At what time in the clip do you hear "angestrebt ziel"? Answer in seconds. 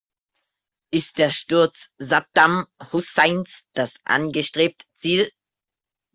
4.03-5.31